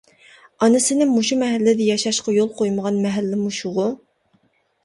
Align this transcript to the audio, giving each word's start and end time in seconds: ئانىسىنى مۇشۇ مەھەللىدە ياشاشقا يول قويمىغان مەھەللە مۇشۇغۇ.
ئانىسىنى 0.67 1.07
مۇشۇ 1.09 1.37
مەھەللىدە 1.41 1.87
ياشاشقا 1.89 2.35
يول 2.39 2.49
قويمىغان 2.63 2.99
مەھەللە 3.05 3.41
مۇشۇغۇ. 3.45 3.87